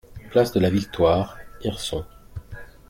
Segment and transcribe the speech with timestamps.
[0.31, 2.03] Place de la Victoire, Hirson